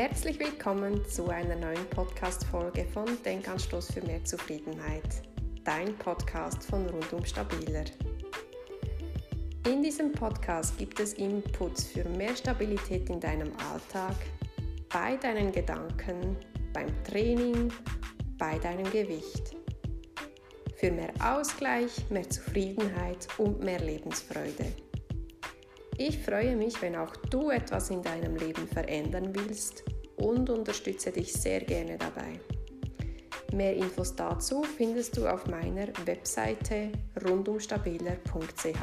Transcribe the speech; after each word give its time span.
Herzlich 0.00 0.40
willkommen 0.40 1.04
zu 1.04 1.28
einer 1.28 1.56
neuen 1.56 1.84
Podcast-Folge 1.90 2.86
von 2.86 3.04
Denkanstoß 3.22 3.92
für 3.92 4.00
mehr 4.00 4.24
Zufriedenheit, 4.24 5.20
dein 5.62 5.94
Podcast 5.98 6.64
von 6.64 6.88
Rundum 6.88 7.22
Stabiler. 7.26 7.84
In 9.66 9.82
diesem 9.82 10.10
Podcast 10.12 10.78
gibt 10.78 10.98
es 11.00 11.12
Inputs 11.12 11.84
für 11.84 12.04
mehr 12.16 12.34
Stabilität 12.34 13.10
in 13.10 13.20
deinem 13.20 13.52
Alltag, 13.70 14.16
bei 14.88 15.16
deinen 15.16 15.52
Gedanken, 15.52 16.34
beim 16.72 16.88
Training, 17.04 17.70
bei 18.38 18.58
deinem 18.58 18.90
Gewicht. 18.90 19.54
Für 20.76 20.92
mehr 20.92 21.12
Ausgleich, 21.22 22.08
mehr 22.08 22.30
Zufriedenheit 22.30 23.28
und 23.36 23.62
mehr 23.62 23.80
Lebensfreude. 23.80 24.64
Ich 26.02 26.16
freue 26.16 26.56
mich, 26.56 26.80
wenn 26.80 26.96
auch 26.96 27.14
du 27.14 27.50
etwas 27.50 27.90
in 27.90 28.00
deinem 28.00 28.34
Leben 28.34 28.66
verändern 28.66 29.34
willst 29.34 29.84
und 30.16 30.48
unterstütze 30.48 31.12
dich 31.12 31.30
sehr 31.30 31.60
gerne 31.60 31.98
dabei. 31.98 32.40
Mehr 33.52 33.76
Infos 33.76 34.16
dazu 34.16 34.62
findest 34.62 35.18
du 35.18 35.26
auf 35.26 35.46
meiner 35.46 35.88
Webseite 36.06 36.90
rundumstabiler.ch. 37.22 38.78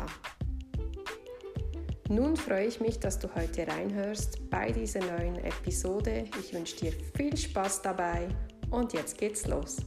Nun 2.09 2.35
freue 2.37 2.67
ich 2.67 2.79
mich, 2.81 2.99
dass 2.99 3.17
du 3.17 3.33
heute 3.33 3.67
reinhörst 3.67 4.47
bei 4.51 4.71
dieser 4.71 4.99
neuen 4.99 5.37
Episode. 5.37 6.25
Ich 6.39 6.53
wünsche 6.53 6.75
dir 6.75 6.93
viel 7.15 7.35
Spaß 7.35 7.81
dabei 7.81 8.27
und 8.69 8.93
jetzt 8.93 9.17
geht's 9.17 9.47
los. 9.47 9.77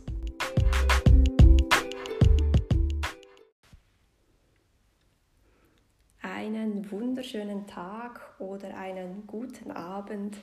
Wunderschönen 6.91 7.67
Tag 7.67 8.21
oder 8.39 8.77
einen 8.77 9.27
guten 9.27 9.71
Abend, 9.71 10.37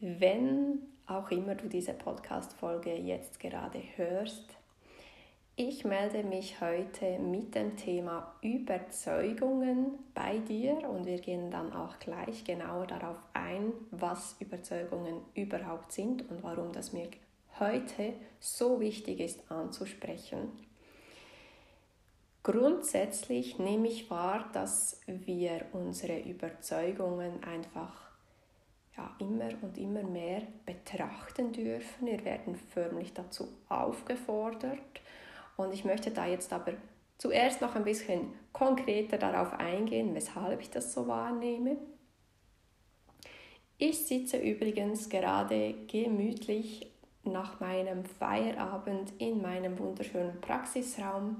wenn 0.00 0.80
auch 1.06 1.30
immer 1.30 1.54
du 1.54 1.68
diese 1.68 1.92
Podcast-Folge 1.92 2.94
jetzt 2.94 3.38
gerade 3.38 3.80
hörst. 3.96 4.56
Ich 5.54 5.84
melde 5.84 6.24
mich 6.24 6.60
heute 6.60 7.18
mit 7.18 7.54
dem 7.54 7.76
Thema 7.76 8.34
Überzeugungen 8.40 9.98
bei 10.14 10.38
dir 10.38 10.88
und 10.88 11.04
wir 11.04 11.18
gehen 11.18 11.50
dann 11.50 11.72
auch 11.72 11.98
gleich 11.98 12.44
genauer 12.44 12.86
darauf 12.86 13.18
ein, 13.34 13.72
was 13.90 14.36
Überzeugungen 14.40 15.20
überhaupt 15.34 15.92
sind 15.92 16.28
und 16.30 16.42
warum 16.42 16.72
das 16.72 16.92
mir 16.92 17.08
heute 17.60 18.14
so 18.40 18.80
wichtig 18.80 19.20
ist 19.20 19.50
anzusprechen. 19.50 20.71
Grundsätzlich 22.42 23.58
nehme 23.58 23.86
ich 23.86 24.10
wahr, 24.10 24.50
dass 24.52 25.00
wir 25.06 25.66
unsere 25.72 26.18
Überzeugungen 26.20 27.44
einfach 27.44 28.12
ja, 28.96 29.14
immer 29.20 29.50
und 29.62 29.78
immer 29.78 30.02
mehr 30.02 30.42
betrachten 30.66 31.52
dürfen. 31.52 32.06
Wir 32.06 32.24
werden 32.24 32.56
förmlich 32.56 33.14
dazu 33.14 33.48
aufgefordert. 33.68 35.00
Und 35.56 35.72
ich 35.72 35.84
möchte 35.84 36.10
da 36.10 36.26
jetzt 36.26 36.52
aber 36.52 36.72
zuerst 37.16 37.60
noch 37.60 37.76
ein 37.76 37.84
bisschen 37.84 38.34
konkreter 38.52 39.18
darauf 39.18 39.52
eingehen, 39.52 40.14
weshalb 40.14 40.60
ich 40.60 40.70
das 40.70 40.92
so 40.92 41.06
wahrnehme. 41.06 41.76
Ich 43.78 44.06
sitze 44.06 44.38
übrigens 44.38 45.08
gerade 45.08 45.74
gemütlich 45.86 46.90
nach 47.24 47.60
meinem 47.60 48.04
Feierabend 48.04 49.12
in 49.18 49.40
meinem 49.40 49.78
wunderschönen 49.78 50.40
Praxisraum 50.40 51.36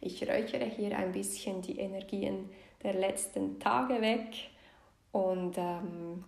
ich 0.00 0.28
räuchere 0.28 0.64
hier 0.64 0.96
ein 0.96 1.12
bisschen 1.12 1.62
die 1.62 1.78
Energien 1.78 2.50
der 2.82 2.94
letzten 2.94 3.58
Tage 3.60 4.00
weg 4.00 4.34
und 5.12 5.58
ähm, 5.58 6.24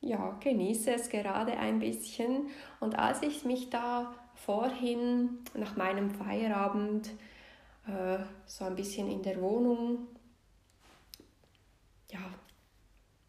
ja, 0.00 0.36
genieße 0.40 0.92
es 0.92 1.08
gerade 1.08 1.56
ein 1.56 1.78
bisschen. 1.78 2.48
Und 2.80 2.98
als 2.98 3.22
ich 3.22 3.44
mich 3.44 3.70
da 3.70 4.14
vorhin 4.34 5.38
nach 5.54 5.76
meinem 5.76 6.10
Feierabend 6.10 7.08
äh, 7.86 8.18
so 8.46 8.64
ein 8.64 8.74
bisschen 8.74 9.10
in 9.10 9.22
der 9.22 9.40
Wohnung, 9.40 10.08
ja, 12.10 12.20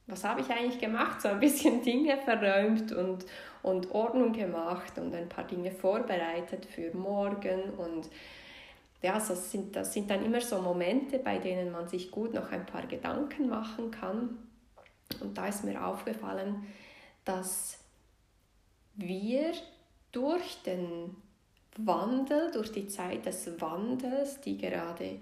was 0.07 0.23
habe 0.23 0.41
ich 0.41 0.49
eigentlich 0.49 0.79
gemacht? 0.79 1.21
So 1.21 1.29
ein 1.29 1.39
bisschen 1.39 1.81
Dinge 1.83 2.17
verräumt 2.17 2.91
und, 2.91 3.25
und 3.63 3.91
Ordnung 3.91 4.33
gemacht 4.33 4.97
und 4.97 5.15
ein 5.15 5.29
paar 5.29 5.45
Dinge 5.45 5.71
vorbereitet 5.71 6.65
für 6.65 6.95
morgen 6.95 7.71
und 7.77 8.09
ja, 9.01 9.13
das 9.13 9.51
sind, 9.51 9.75
das 9.75 9.93
sind 9.93 10.09
dann 10.09 10.25
immer 10.25 10.41
so 10.41 10.61
Momente, 10.61 11.19
bei 11.19 11.37
denen 11.37 11.71
man 11.71 11.87
sich 11.87 12.11
gut 12.11 12.33
noch 12.33 12.51
ein 12.51 12.65
paar 12.65 12.87
Gedanken 12.87 13.49
machen 13.49 13.91
kann. 13.91 14.37
Und 15.21 15.37
da 15.37 15.47
ist 15.47 15.63
mir 15.63 15.85
aufgefallen, 15.85 16.65
dass 17.23 17.77
wir 18.95 19.53
durch 20.11 20.61
den 20.63 21.15
Wandel, 21.77 22.51
durch 22.51 22.71
die 22.71 22.87
Zeit 22.87 23.25
des 23.25 23.59
Wandels, 23.59 24.39
die 24.41 24.57
gerade 24.57 25.19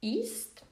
ist, 0.00 0.62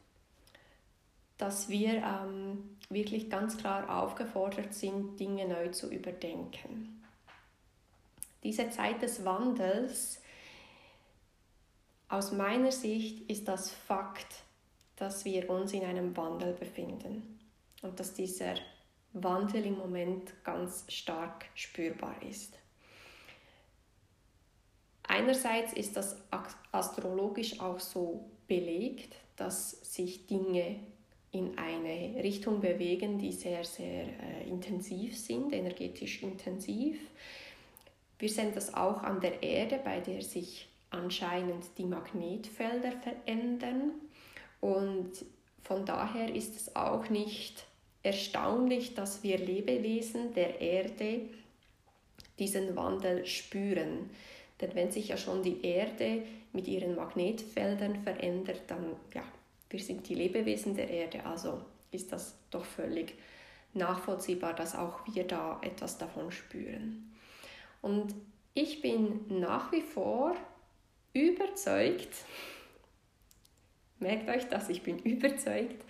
dass 1.36 1.68
wir 1.68 2.02
ähm, 2.02 2.76
wirklich 2.88 3.30
ganz 3.30 3.56
klar 3.56 4.02
aufgefordert 4.02 4.74
sind, 4.74 5.18
Dinge 5.18 5.46
neu 5.46 5.68
zu 5.68 5.90
überdenken. 5.90 7.02
Diese 8.42 8.70
Zeit 8.70 9.02
des 9.02 9.24
Wandels 9.24 10.20
aus 12.08 12.32
meiner 12.32 12.72
Sicht 12.72 13.28
ist 13.30 13.48
das 13.48 13.70
Fakt, 13.70 14.42
dass 14.96 15.24
wir 15.24 15.48
uns 15.50 15.72
in 15.72 15.84
einem 15.84 16.16
Wandel 16.16 16.54
befinden 16.54 17.38
und 17.82 18.00
dass 18.00 18.14
dieser 18.14 18.54
Wandel 19.12 19.66
im 19.66 19.78
Moment 19.78 20.32
ganz 20.44 20.84
stark 20.88 21.46
spürbar 21.54 22.16
ist. 22.22 22.58
Einerseits 25.04 25.72
ist 25.72 25.96
das 25.96 26.16
astrologisch 26.72 27.60
auch 27.60 27.80
so 27.80 28.24
belegt, 28.46 29.14
dass 29.36 29.70
sich 29.70 30.26
Dinge 30.26 30.76
in 31.30 31.56
eine 31.58 32.22
Richtung 32.22 32.60
bewegen, 32.60 33.18
die 33.18 33.32
sehr, 33.32 33.64
sehr 33.64 34.04
äh, 34.04 34.48
intensiv 34.48 35.16
sind, 35.16 35.52
energetisch 35.52 36.22
intensiv. 36.22 36.98
Wir 38.18 38.28
sehen 38.28 38.52
das 38.54 38.74
auch 38.74 39.02
an 39.02 39.20
der 39.20 39.42
Erde, 39.42 39.78
bei 39.82 40.00
der 40.00 40.22
sich 40.22 40.67
anscheinend 40.90 41.64
die 41.78 41.84
Magnetfelder 41.84 42.92
verändern. 42.92 43.92
Und 44.60 45.12
von 45.62 45.84
daher 45.84 46.34
ist 46.34 46.56
es 46.56 46.76
auch 46.76 47.08
nicht 47.10 47.64
erstaunlich, 48.02 48.94
dass 48.94 49.22
wir 49.22 49.38
Lebewesen 49.38 50.32
der 50.34 50.60
Erde 50.60 51.22
diesen 52.38 52.76
Wandel 52.76 53.26
spüren. 53.26 54.10
Denn 54.60 54.74
wenn 54.74 54.90
sich 54.90 55.08
ja 55.08 55.16
schon 55.16 55.42
die 55.42 55.64
Erde 55.64 56.22
mit 56.52 56.66
ihren 56.66 56.96
Magnetfeldern 56.96 58.02
verändert, 58.02 58.62
dann 58.68 58.96
ja, 59.14 59.22
wir 59.70 59.80
sind 59.80 60.08
die 60.08 60.14
Lebewesen 60.14 60.74
der 60.74 60.88
Erde, 60.88 61.24
also 61.26 61.60
ist 61.90 62.12
das 62.12 62.36
doch 62.50 62.64
völlig 62.64 63.14
nachvollziehbar, 63.74 64.54
dass 64.54 64.74
auch 64.74 65.00
wir 65.12 65.24
da 65.24 65.60
etwas 65.62 65.98
davon 65.98 66.32
spüren. 66.32 67.14
Und 67.82 68.14
ich 68.54 68.80
bin 68.82 69.26
nach 69.40 69.70
wie 69.72 69.82
vor 69.82 70.34
überzeugt, 71.12 72.14
merkt 73.98 74.28
euch 74.28 74.48
das, 74.48 74.68
ich 74.68 74.82
bin 74.82 74.98
überzeugt, 75.00 75.84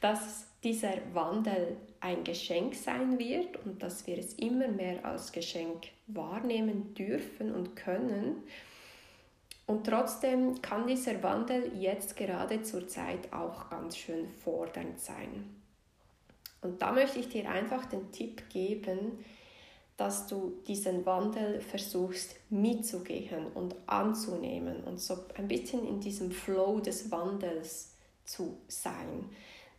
dass 0.00 0.46
dieser 0.62 0.94
Wandel 1.12 1.76
ein 2.00 2.24
Geschenk 2.24 2.74
sein 2.74 3.18
wird 3.18 3.64
und 3.64 3.82
dass 3.82 4.06
wir 4.06 4.18
es 4.18 4.34
immer 4.34 4.68
mehr 4.68 5.04
als 5.04 5.32
Geschenk 5.32 5.88
wahrnehmen 6.06 6.94
dürfen 6.94 7.54
und 7.54 7.76
können. 7.76 8.42
Und 9.66 9.86
trotzdem 9.86 10.60
kann 10.62 10.86
dieser 10.86 11.22
Wandel 11.22 11.72
jetzt 11.76 12.16
gerade 12.16 12.62
zur 12.62 12.86
Zeit 12.86 13.32
auch 13.32 13.68
ganz 13.68 13.96
schön 13.96 14.28
fordernd 14.28 15.00
sein. 15.00 15.56
Und 16.60 16.82
da 16.82 16.92
möchte 16.92 17.18
ich 17.18 17.28
dir 17.28 17.48
einfach 17.50 17.86
den 17.86 18.10
Tipp 18.12 18.48
geben, 18.48 19.24
dass 19.96 20.26
du 20.26 20.52
diesen 20.66 21.06
Wandel 21.06 21.60
versuchst 21.60 22.36
mitzugehen 22.50 23.46
und 23.54 23.74
anzunehmen 23.86 24.84
und 24.84 25.00
so 25.00 25.16
ein 25.36 25.48
bisschen 25.48 25.86
in 25.86 26.00
diesem 26.00 26.30
Flow 26.30 26.80
des 26.80 27.10
Wandels 27.10 27.94
zu 28.24 28.58
sein. 28.68 29.30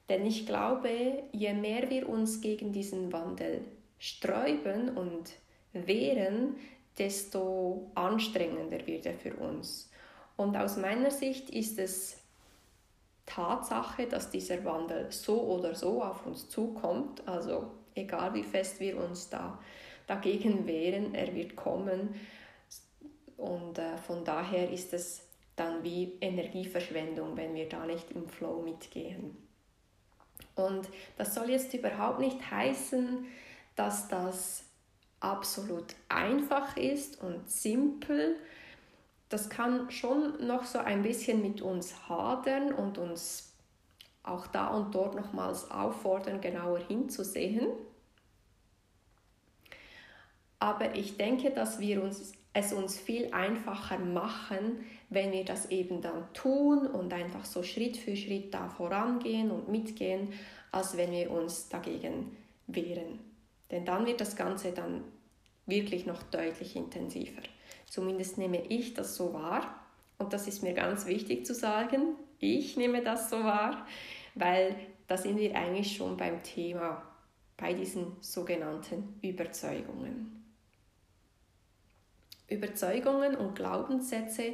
Denn 0.09 0.25
ich 0.25 0.45
glaube, 0.45 0.89
je 1.31 1.53
mehr 1.53 1.89
wir 1.89 2.09
uns 2.09 2.41
gegen 2.41 2.71
diesen 2.71 3.11
Wandel 3.11 3.61
sträuben 3.99 4.97
und 4.97 5.33
wehren, 5.73 6.55
desto 6.97 7.91
anstrengender 7.93 8.87
wird 8.87 9.05
er 9.05 9.13
für 9.13 9.35
uns. 9.35 9.91
Und 10.35 10.55
aus 10.57 10.77
meiner 10.77 11.11
Sicht 11.11 11.49
ist 11.51 11.77
es 11.77 12.17
Tatsache, 13.27 14.07
dass 14.07 14.31
dieser 14.31 14.63
Wandel 14.63 15.11
so 15.11 15.41
oder 15.41 15.75
so 15.75 16.01
auf 16.01 16.25
uns 16.25 16.49
zukommt, 16.49 17.27
also 17.27 17.71
egal 17.93 18.33
wie 18.33 18.43
fest 18.43 18.79
wir 18.79 18.97
uns 18.97 19.29
da 19.29 19.59
dagegen 20.07 20.65
wehren, 20.65 21.13
er 21.13 21.35
wird 21.35 21.55
kommen. 21.55 22.15
Und 23.35 23.77
äh, 23.77 23.97
von 23.97 24.23
daher 24.23 24.71
ist 24.71 24.93
es 24.93 25.27
dann 25.55 25.83
wie 25.83 26.17
Energieverschwendung, 26.21 27.37
wenn 27.37 27.53
wir 27.53 27.69
da 27.69 27.85
nicht 27.85 28.11
im 28.11 28.27
Flow 28.29 28.61
mitgehen. 28.61 29.37
Und 30.55 30.89
das 31.17 31.35
soll 31.35 31.49
jetzt 31.51 31.73
überhaupt 31.73 32.19
nicht 32.19 32.49
heißen, 32.49 33.25
dass 33.75 34.07
das 34.07 34.63
absolut 35.19 35.95
einfach 36.09 36.77
ist 36.77 37.21
und 37.21 37.49
simpel. 37.49 38.37
Das 39.29 39.49
kann 39.49 39.91
schon 39.91 40.45
noch 40.45 40.65
so 40.65 40.79
ein 40.79 41.03
bisschen 41.03 41.41
mit 41.41 41.61
uns 41.61 42.07
hadern 42.07 42.73
und 42.73 42.97
uns 42.97 43.53
auch 44.23 44.47
da 44.47 44.67
und 44.67 44.93
dort 44.93 45.15
nochmals 45.15 45.69
auffordern, 45.71 46.41
genauer 46.41 46.79
hinzusehen. 46.79 47.67
Aber 50.59 50.95
ich 50.95 51.17
denke, 51.17 51.51
dass 51.51 51.79
wir 51.79 52.01
uns, 52.01 52.33
es 52.53 52.73
uns 52.73 52.97
viel 52.97 53.31
einfacher 53.33 53.99
machen, 53.99 54.85
wenn 55.09 55.31
wir 55.31 55.45
das 55.45 55.69
eben 55.69 56.01
dann 56.01 56.33
tun 56.33 56.87
und 56.87 57.13
einfach 57.13 57.45
so 57.45 57.63
Schritt 57.63 57.97
für 57.97 58.15
Schritt 58.15 58.53
da 58.53 58.67
vorangehen 58.69 59.51
und 59.51 59.69
mitgehen, 59.69 60.33
als 60.71 60.97
wenn 60.97 61.11
wir 61.11 61.31
uns 61.31 61.69
dagegen 61.69 62.35
wehren. 62.67 63.19
Denn 63.71 63.85
dann 63.85 64.05
wird 64.05 64.21
das 64.21 64.35
Ganze 64.35 64.71
dann 64.71 65.03
wirklich 65.65 66.05
noch 66.05 66.23
deutlich 66.23 66.75
intensiver. 66.75 67.41
Zumindest 67.85 68.37
nehme 68.37 68.65
ich 68.67 68.93
das 68.93 69.15
so 69.15 69.33
wahr. 69.33 69.83
Und 70.17 70.33
das 70.33 70.47
ist 70.47 70.63
mir 70.63 70.73
ganz 70.73 71.05
wichtig 71.05 71.45
zu 71.45 71.53
sagen. 71.53 72.15
Ich 72.39 72.77
nehme 72.77 73.01
das 73.03 73.29
so 73.29 73.43
wahr, 73.43 73.85
weil 74.35 74.75
da 75.07 75.17
sind 75.17 75.37
wir 75.37 75.55
eigentlich 75.55 75.95
schon 75.95 76.17
beim 76.17 76.43
Thema, 76.43 77.03
bei 77.55 77.73
diesen 77.73 78.15
sogenannten 78.21 79.19
Überzeugungen. 79.21 80.46
Überzeugungen 82.49 83.35
und 83.35 83.55
Glaubenssätze 83.55 84.53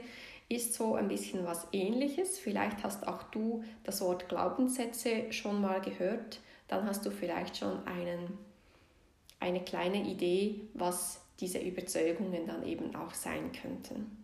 ist 0.50 0.74
so 0.74 0.96
ein 0.96 1.08
bisschen 1.08 1.46
was 1.46 1.68
ähnliches. 1.72 2.40
Vielleicht 2.40 2.84
hast 2.84 3.08
auch 3.08 3.24
du 3.24 3.64
das 3.84 4.02
Wort 4.02 4.30
Glaubenssätze 4.30 5.32
schon 5.32 5.62
mal 5.62 5.82
gehört. 5.82 6.40
Dann 6.68 6.86
hast 6.86 7.06
du 7.06 7.12
vielleicht 7.12 7.58
schon 7.58 7.86
einen, 7.88 8.38
eine 9.40 9.64
kleine 9.64 10.04
Idee, 10.04 10.62
was 10.74 11.22
diese 11.40 11.60
Überzeugungen 11.60 12.46
dann 12.48 12.66
eben 12.66 12.96
auch 12.96 13.14
sein 13.14 13.52
könnten. 13.52 14.24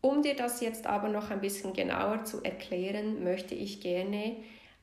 Um 0.00 0.22
dir 0.22 0.36
das 0.36 0.60
jetzt 0.60 0.86
aber 0.86 1.08
noch 1.08 1.30
ein 1.30 1.40
bisschen 1.40 1.72
genauer 1.72 2.24
zu 2.24 2.42
erklären, 2.42 3.24
möchte 3.24 3.54
ich 3.54 3.80
gerne 3.80 4.36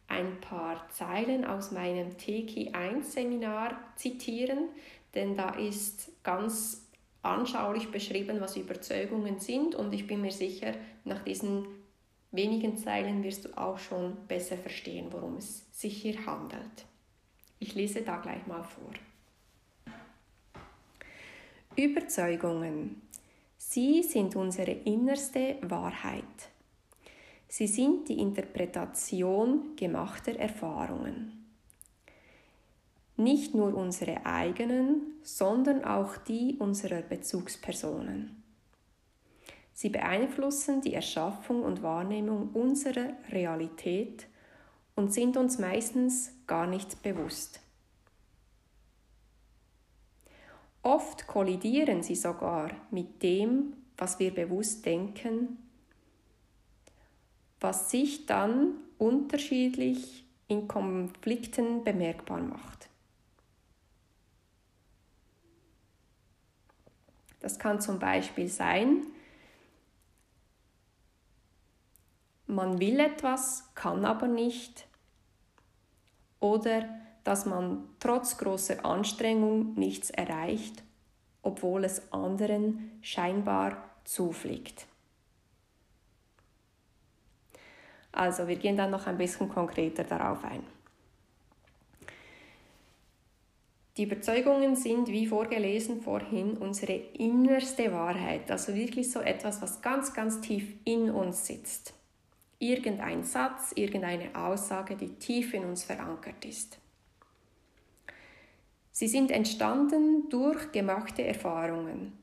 ein 0.07 0.39
paar 0.41 0.87
Zeilen 0.89 1.45
aus 1.45 1.71
meinem 1.71 2.17
Teki 2.17 2.71
1 2.73 3.13
Seminar 3.13 3.79
zitieren, 3.95 4.69
denn 5.15 5.35
da 5.35 5.51
ist 5.51 6.11
ganz 6.23 6.84
anschaulich 7.25 7.91
beschrieben, 7.91 8.39
was 8.39 8.57
Überzeugungen 8.57 9.39
sind 9.39 9.75
und 9.75 9.93
ich 9.93 10.07
bin 10.07 10.21
mir 10.21 10.31
sicher, 10.31 10.73
nach 11.03 11.23
diesen 11.23 11.65
wenigen 12.31 12.77
Zeilen 12.77 13.23
wirst 13.23 13.45
du 13.45 13.57
auch 13.57 13.79
schon 13.79 14.15
besser 14.27 14.57
verstehen, 14.57 15.07
worum 15.11 15.37
es 15.37 15.65
sich 15.71 16.01
hier 16.01 16.25
handelt. 16.25 16.85
Ich 17.59 17.75
lese 17.75 18.01
da 18.01 18.17
gleich 18.17 18.45
mal 18.47 18.63
vor. 18.63 18.91
Überzeugungen. 21.75 23.01
Sie 23.57 24.03
sind 24.03 24.35
unsere 24.35 24.71
innerste 24.71 25.57
Wahrheit. 25.61 26.23
Sie 27.47 27.67
sind 27.67 28.07
die 28.09 28.19
Interpretation 28.19 29.75
gemachter 29.75 30.35
Erfahrungen 30.37 31.44
nicht 33.17 33.55
nur 33.55 33.73
unsere 33.75 34.25
eigenen, 34.25 35.13
sondern 35.23 35.83
auch 35.85 36.17
die 36.17 36.57
unserer 36.59 37.01
Bezugspersonen. 37.01 38.43
Sie 39.73 39.89
beeinflussen 39.89 40.81
die 40.81 40.93
Erschaffung 40.93 41.63
und 41.63 41.83
Wahrnehmung 41.83 42.49
unserer 42.53 43.09
Realität 43.29 44.27
und 44.95 45.13
sind 45.13 45.35
uns 45.35 45.59
meistens 45.59 46.31
gar 46.47 46.67
nicht 46.67 47.01
bewusst. 47.03 47.59
Oft 50.81 51.27
kollidieren 51.27 52.03
sie 52.03 52.15
sogar 52.15 52.71
mit 52.91 53.23
dem, 53.23 53.73
was 53.97 54.19
wir 54.19 54.33
bewusst 54.33 54.85
denken, 54.85 55.57
was 57.59 57.89
sich 57.89 58.27
dann 58.27 58.75
unterschiedlich 58.97 60.25
in 60.47 60.67
Konflikten 60.67 61.83
bemerkbar 61.83 62.39
macht. 62.39 62.87
Das 67.45 67.59
kann 67.59 67.79
zum 67.79 67.99
Beispiel 67.99 68.47
sein, 68.47 69.05
man 72.47 72.79
will 72.79 72.99
etwas, 72.99 73.69
kann 73.75 74.03
aber 74.03 74.27
nicht. 74.27 74.87
Oder 76.39 76.89
dass 77.23 77.45
man 77.45 77.87
trotz 77.99 78.39
großer 78.39 78.83
Anstrengung 78.83 79.75
nichts 79.75 80.09
erreicht, 80.09 80.81
obwohl 81.43 81.83
es 81.83 82.11
anderen 82.11 82.97
scheinbar 83.03 83.91
zufliegt. 84.05 84.87
Also 88.11 88.47
wir 88.47 88.55
gehen 88.55 88.75
dann 88.75 88.89
noch 88.89 89.05
ein 89.05 89.19
bisschen 89.19 89.49
konkreter 89.49 90.03
darauf 90.03 90.43
ein. 90.43 90.63
Die 93.97 94.03
Überzeugungen 94.03 94.75
sind, 94.75 95.07
wie 95.07 95.25
vorgelesen 95.25 96.01
vorhin, 96.01 96.57
unsere 96.57 96.93
innerste 96.93 97.93
Wahrheit, 97.93 98.51
also 98.51 98.75
wirklich 98.75 99.09
so 99.09 99.21
etwas, 99.21 99.61
was 99.61 99.81
ganz, 99.81 100.13
ganz 100.13 100.41
tief 100.41 100.73
in 100.83 101.09
uns 101.09 101.47
sitzt. 101.47 101.93
Irgendein 102.59 103.23
Satz, 103.23 103.71
irgendeine 103.75 104.35
Aussage, 104.35 104.97
die 104.97 105.15
tief 105.15 105.53
in 105.53 105.63
uns 105.63 105.85
verankert 105.85 106.43
ist. 106.43 106.77
Sie 108.91 109.07
sind 109.07 109.31
entstanden 109.31 110.27
durch 110.29 110.71
gemachte 110.73 111.23
Erfahrungen. 111.23 112.17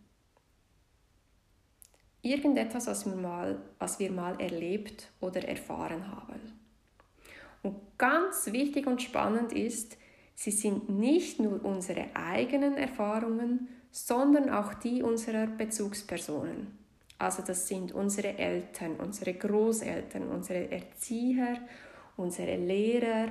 Irgendetwas, 2.21 2.87
was 2.87 3.07
wir 3.07 3.17
mal, 3.17 3.63
was 3.79 3.99
wir 3.99 4.13
mal 4.13 4.39
erlebt 4.41 5.11
oder 5.21 5.47
erfahren 5.47 6.07
haben. 6.09 6.41
Und 7.63 7.77
ganz 7.97 8.53
wichtig 8.53 8.87
und 8.87 9.01
spannend 9.01 9.53
ist, 9.53 9.97
Sie 10.43 10.51
sind 10.51 10.89
nicht 10.89 11.39
nur 11.39 11.65
unsere 11.65 12.07
eigenen 12.15 12.77
Erfahrungen, 12.77 13.69
sondern 13.93 14.51
auch 14.51 14.75
die 14.75 15.01
unserer 15.01 15.47
Bezugspersonen. 15.47 16.77
Also 17.17 17.45
das 17.47 17.69
sind 17.69 17.93
unsere 17.93 18.37
Eltern, 18.37 18.97
unsere 18.97 19.35
Großeltern, 19.35 20.27
unsere 20.27 20.69
Erzieher, 20.69 21.59
unsere 22.17 22.57
Lehrer, 22.57 23.29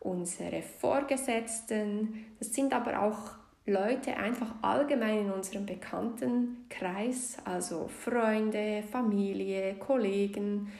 unsere 0.00 0.60
Vorgesetzten. 0.60 2.26
Das 2.38 2.52
sind 2.52 2.74
aber 2.74 3.00
auch 3.00 3.30
Leute 3.64 4.14
einfach 4.18 4.54
allgemein 4.60 5.20
in 5.20 5.30
unserem 5.30 5.64
Bekanntenkreis, 5.64 7.38
also 7.46 7.88
Freunde, 7.88 8.82
Familie, 8.92 9.76
Kollegen. 9.76 10.70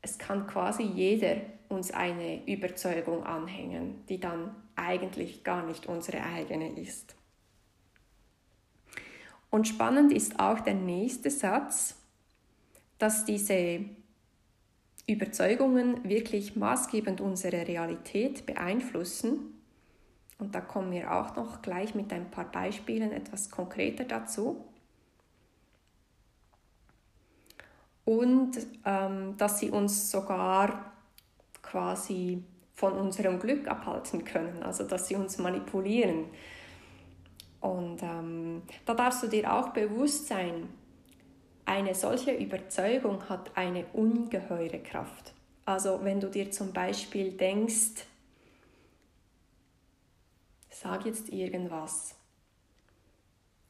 Es 0.00 0.16
kann 0.16 0.46
quasi 0.46 0.84
jeder 0.84 1.38
uns 1.72 1.90
eine 1.90 2.46
Überzeugung 2.46 3.24
anhängen, 3.24 4.04
die 4.08 4.20
dann 4.20 4.54
eigentlich 4.76 5.42
gar 5.42 5.66
nicht 5.66 5.86
unsere 5.86 6.22
eigene 6.22 6.78
ist. 6.78 7.16
Und 9.50 9.68
spannend 9.68 10.12
ist 10.12 10.38
auch 10.38 10.60
der 10.60 10.74
nächste 10.74 11.30
Satz, 11.30 11.96
dass 12.98 13.24
diese 13.24 13.80
Überzeugungen 15.06 16.08
wirklich 16.08 16.56
maßgebend 16.56 17.20
unsere 17.20 17.66
Realität 17.66 18.46
beeinflussen. 18.46 19.60
Und 20.38 20.54
da 20.54 20.60
kommen 20.60 20.92
wir 20.92 21.12
auch 21.12 21.36
noch 21.36 21.60
gleich 21.60 21.94
mit 21.94 22.12
ein 22.12 22.30
paar 22.30 22.50
Beispielen 22.50 23.12
etwas 23.12 23.50
konkreter 23.50 24.04
dazu. 24.04 24.64
Und 28.04 28.52
ähm, 28.84 29.36
dass 29.36 29.58
sie 29.60 29.70
uns 29.70 30.10
sogar 30.10 30.91
quasi 31.72 32.44
von 32.74 32.92
unserem 32.92 33.40
Glück 33.40 33.66
abhalten 33.66 34.24
können, 34.24 34.62
also 34.62 34.84
dass 34.84 35.08
sie 35.08 35.16
uns 35.16 35.38
manipulieren. 35.38 36.26
Und 37.60 38.02
ähm, 38.02 38.62
da 38.84 38.92
darfst 38.92 39.22
du 39.22 39.28
dir 39.28 39.50
auch 39.52 39.70
bewusst 39.70 40.26
sein, 40.26 40.68
eine 41.64 41.94
solche 41.94 42.32
Überzeugung 42.32 43.28
hat 43.28 43.56
eine 43.56 43.86
ungeheure 43.92 44.80
Kraft. 44.80 45.32
Also 45.64 46.00
wenn 46.02 46.20
du 46.20 46.28
dir 46.28 46.50
zum 46.50 46.72
Beispiel 46.72 47.32
denkst, 47.32 48.04
sag 50.68 51.06
jetzt 51.06 51.30
irgendwas. 51.30 52.16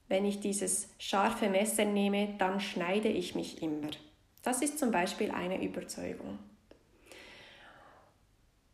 Wenn 0.08 0.24
ich 0.24 0.40
dieses 0.40 0.88
scharfe 0.98 1.48
Messer 1.48 1.84
nehme, 1.84 2.34
dann 2.38 2.60
schneide 2.60 3.08
ich 3.08 3.34
mich 3.34 3.62
immer. 3.62 3.90
Das 4.42 4.60
ist 4.62 4.78
zum 4.78 4.90
Beispiel 4.90 5.30
eine 5.30 5.62
Überzeugung. 5.62 6.38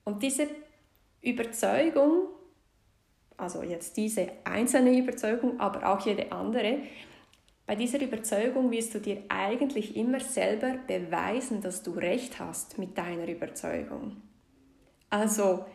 Und 0.08 0.22
diese 0.22 0.46
Überzeugung, 1.20 2.28
also 3.36 3.62
jetzt 3.62 3.94
diese 3.98 4.28
einzelne 4.42 4.98
Überzeugung, 4.98 5.60
aber 5.60 5.86
auch 5.86 6.06
jede 6.06 6.32
andere, 6.32 6.78
bei 7.66 7.76
dieser 7.76 8.00
Überzeugung 8.00 8.70
wirst 8.70 8.94
du 8.94 9.00
dir 9.00 9.24
eigentlich 9.28 9.96
immer 9.96 10.20
selber 10.20 10.76
beweisen, 10.86 11.60
dass 11.60 11.82
du 11.82 11.90
recht 11.90 12.40
hast 12.40 12.78
mit 12.78 12.96
deiner 12.96 13.28
Überzeugung. 13.28 14.16
Also, 15.10 15.66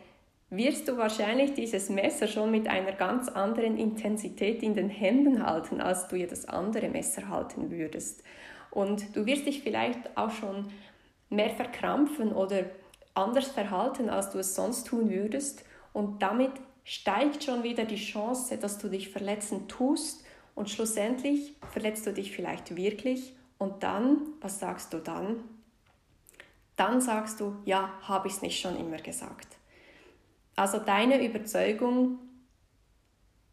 wirst 0.50 0.88
du 0.88 0.96
wahrscheinlich 0.96 1.54
dieses 1.54 1.88
Messer 1.88 2.26
schon 2.26 2.50
mit 2.50 2.66
einer 2.66 2.90
ganz 2.90 3.28
anderen 3.28 3.78
Intensität 3.78 4.64
in 4.64 4.74
den 4.74 4.88
Händen 4.88 5.46
halten, 5.46 5.80
als 5.80 6.08
du 6.08 6.18
das 6.26 6.46
andere 6.46 6.88
Messer 6.88 7.28
halten 7.28 7.70
würdest. 7.70 8.24
Und 8.72 9.14
du 9.14 9.26
wirst 9.26 9.46
dich 9.46 9.62
vielleicht 9.62 10.16
auch 10.16 10.32
schon 10.32 10.72
mehr 11.30 11.50
verkrampfen 11.50 12.32
oder 12.32 12.64
anders 13.14 13.46
verhalten, 13.46 14.10
als 14.10 14.30
du 14.30 14.38
es 14.38 14.54
sonst 14.54 14.86
tun 14.86 15.10
würdest. 15.10 15.64
Und 15.92 16.22
damit 16.22 16.52
steigt 16.84 17.44
schon 17.44 17.62
wieder 17.62 17.84
die 17.84 17.96
Chance, 17.96 18.58
dass 18.58 18.78
du 18.78 18.88
dich 18.88 19.08
verletzen 19.10 19.68
tust 19.68 20.24
und 20.54 20.70
schlussendlich 20.70 21.56
verletzt 21.72 22.06
du 22.06 22.12
dich 22.12 22.32
vielleicht 22.32 22.76
wirklich. 22.76 23.34
Und 23.58 23.82
dann, 23.82 24.22
was 24.40 24.58
sagst 24.58 24.92
du 24.92 24.98
dann? 24.98 25.42
Dann 26.76 27.00
sagst 27.00 27.40
du, 27.40 27.56
ja, 27.64 27.92
habe 28.02 28.28
ich 28.28 28.34
es 28.34 28.42
nicht 28.42 28.60
schon 28.60 28.76
immer 28.76 28.98
gesagt. 28.98 29.56
Also 30.56 30.78
deine 30.78 31.24
Überzeugung, 31.24 32.18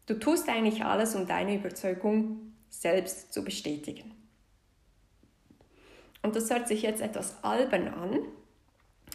du 0.06 0.14
tust 0.14 0.48
eigentlich 0.48 0.84
alles, 0.84 1.14
um 1.14 1.26
deine 1.26 1.56
Überzeugung 1.56 2.52
selbst 2.68 3.32
zu 3.32 3.44
bestätigen. 3.44 4.14
Und 6.22 6.36
das 6.36 6.50
hört 6.50 6.68
sich 6.68 6.82
jetzt 6.82 7.02
etwas 7.02 7.42
albern 7.42 7.88
an, 7.88 8.20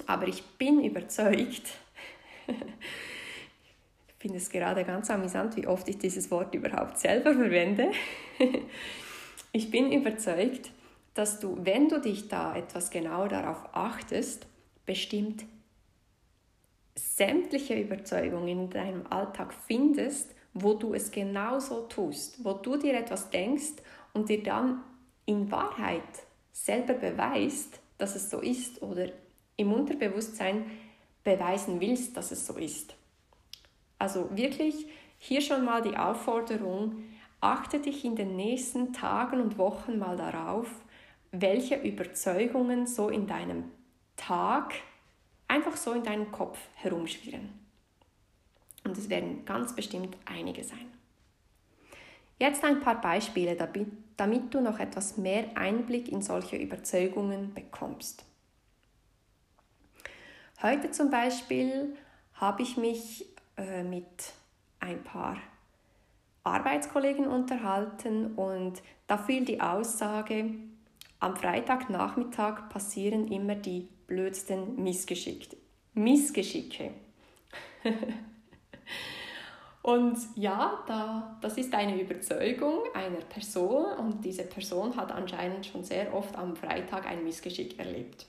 aber 0.06 0.28
ich 0.28 0.44
bin 0.58 0.84
überzeugt, 0.84 1.64
ich 2.48 4.14
finde 4.20 4.38
es 4.38 4.50
gerade 4.50 4.84
ganz 4.84 5.10
amüsant, 5.10 5.56
wie 5.58 5.68
oft 5.68 5.88
ich 5.90 5.98
dieses 5.98 6.30
Wort 6.32 6.54
überhaupt 6.54 6.98
selber 7.00 7.34
verwende. 7.34 7.92
ich 9.52 9.72
bin 9.72 9.92
überzeugt, 9.92 10.72
dass 11.14 11.40
du, 11.40 11.58
wenn 11.62 11.90
du 11.90 12.00
dich 12.00 12.28
da 12.28 12.56
etwas 12.56 12.92
genauer 12.92 13.28
darauf 13.30 13.70
achtest, 13.74 14.46
bestimmt 14.86 15.46
sämtliche 16.96 17.80
Überzeugungen 17.80 18.48
in 18.48 18.70
deinem 18.70 19.06
Alltag 19.08 19.54
findest, 19.54 20.34
wo 20.54 20.74
du 20.74 20.94
es 20.94 21.12
genauso 21.12 21.82
tust, 21.88 22.44
wo 22.44 22.54
du 22.54 22.78
dir 22.78 22.96
etwas 22.96 23.30
denkst 23.30 23.82
und 24.14 24.30
dir 24.30 24.42
dann 24.42 24.84
in 25.26 25.52
Wahrheit 25.52 26.02
selber 26.52 26.94
beweist, 26.94 27.80
dass 27.98 28.16
es 28.16 28.30
so 28.30 28.40
ist 28.40 28.82
oder 28.82 29.10
im 29.58 29.74
Unterbewusstsein 29.74 30.66
beweisen 31.24 31.82
willst, 31.82 32.16
dass 32.16 32.32
es 32.32 32.48
so 32.48 32.54
ist. 32.54 32.96
Also 34.00 34.30
wirklich 34.36 34.88
hier 35.18 35.42
schon 35.42 35.66
mal 35.66 35.82
die 35.82 35.98
Aufforderung, 35.98 37.04
achte 37.42 37.80
dich 37.80 38.06
in 38.06 38.16
den 38.16 38.36
nächsten 38.36 38.94
Tagen 38.94 39.42
und 39.42 39.58
Wochen 39.58 39.98
mal 39.98 40.16
darauf, 40.16 40.70
welche 41.32 41.76
Überzeugungen 41.76 42.88
so 42.88 43.10
in 43.10 43.28
deinem 43.28 43.66
Tag 44.16 44.74
einfach 45.48 45.76
so 45.76 45.94
in 45.94 46.04
deinem 46.04 46.32
Kopf 46.32 46.60
herumschwirren. 46.76 47.50
Und 48.84 48.98
es 48.98 49.10
werden 49.10 49.44
ganz 49.44 49.76
bestimmt 49.76 50.16
einige 50.26 50.64
sein. 50.64 50.92
Jetzt 52.40 52.64
ein 52.64 52.80
paar 52.80 53.02
Beispiele, 53.02 53.56
damit 53.56 54.54
du 54.54 54.62
noch 54.62 54.80
etwas 54.80 55.18
mehr 55.18 55.46
Einblick 55.56 56.10
in 56.10 56.22
solche 56.22 56.56
Überzeugungen 56.56 57.54
bekommst. 57.54 58.24
Heute 60.60 60.90
zum 60.90 61.12
Beispiel 61.12 61.96
habe 62.34 62.64
ich 62.64 62.78
mich 62.78 63.26
äh, 63.58 63.84
mit 63.84 64.34
ein 64.80 65.04
paar 65.04 65.38
Arbeitskollegen 66.44 67.28
unterhalten 67.28 68.34
und 68.36 68.82
da 69.06 69.20
fiel 69.20 69.46
die 69.46 69.62
Aussage, 69.62 70.50
am 71.20 71.36
Freitagnachmittag 71.36 72.70
passieren 72.70 73.28
immer 73.32 73.54
die 73.54 73.88
blödsten 74.08 74.82
Missgeschicke. 74.82 75.58
Missgeschicke. 75.94 76.90
und 79.84 80.18
ja, 80.36 80.84
da, 80.88 81.38
das 81.40 81.60
ist 81.60 81.74
eine 81.76 82.02
Überzeugung 82.02 82.80
einer 82.96 83.18
Person 83.18 83.86
und 83.98 84.26
diese 84.26 84.44
Person 84.44 84.96
hat 84.96 85.12
anscheinend 85.12 85.68
schon 85.68 85.84
sehr 85.84 86.16
oft 86.16 86.36
am 86.36 86.56
Freitag 86.56 87.06
ein 87.06 87.24
Missgeschick 87.24 87.78
erlebt. 87.78 88.26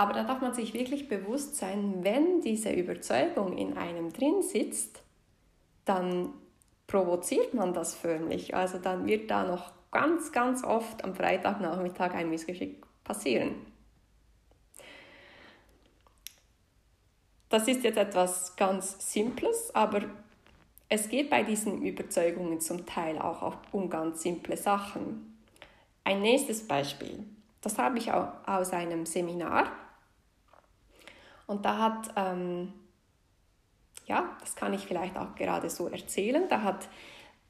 Aber 0.00 0.14
da 0.14 0.24
darf 0.24 0.40
man 0.40 0.54
sich 0.54 0.72
wirklich 0.72 1.10
bewusst 1.10 1.56
sein, 1.56 1.96
wenn 2.00 2.40
diese 2.40 2.72
Überzeugung 2.72 3.58
in 3.58 3.76
einem 3.76 4.14
drin 4.14 4.40
sitzt, 4.40 5.02
dann 5.84 6.32
provoziert 6.86 7.52
man 7.52 7.74
das 7.74 7.94
förmlich. 7.96 8.54
Also 8.54 8.78
dann 8.78 9.06
wird 9.06 9.30
da 9.30 9.44
noch 9.44 9.72
ganz, 9.90 10.32
ganz 10.32 10.64
oft 10.64 11.04
am 11.04 11.14
Freitagnachmittag 11.14 12.14
ein 12.14 12.30
Missgeschick 12.30 12.82
passieren. 13.04 13.56
Das 17.50 17.68
ist 17.68 17.84
jetzt 17.84 17.98
etwas 17.98 18.56
ganz 18.56 19.12
Simples, 19.12 19.70
aber 19.74 20.04
es 20.88 21.10
geht 21.10 21.28
bei 21.28 21.42
diesen 21.42 21.82
Überzeugungen 21.82 22.58
zum 22.62 22.86
Teil 22.86 23.18
auch 23.18 23.54
um 23.70 23.90
ganz 23.90 24.22
simple 24.22 24.56
Sachen. 24.56 25.38
Ein 26.04 26.22
nächstes 26.22 26.66
Beispiel, 26.66 27.22
das 27.60 27.76
habe 27.76 27.98
ich 27.98 28.10
auch 28.10 28.28
aus 28.46 28.72
einem 28.72 29.04
Seminar. 29.04 29.70
Und 31.50 31.64
da 31.64 31.78
hat, 31.78 32.12
ähm, 32.14 32.72
ja, 34.06 34.36
das 34.38 34.54
kann 34.54 34.72
ich 34.72 34.86
vielleicht 34.86 35.18
auch 35.18 35.34
gerade 35.34 35.68
so 35.68 35.88
erzählen, 35.88 36.48
da 36.48 36.62
hat 36.62 36.88